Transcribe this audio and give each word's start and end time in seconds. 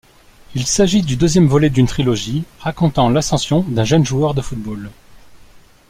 Il 0.55 0.65
s'agit 0.65 1.03
du 1.03 1.15
deuxième 1.15 1.45
volet 1.45 1.69
d'une 1.69 1.85
trilogie 1.85 2.43
racontant 2.59 3.07
l'ascension 3.11 3.63
d'un 3.69 3.83
jeune 3.83 4.03
joueur 4.03 4.33
de 4.33 4.41
football. 4.41 4.89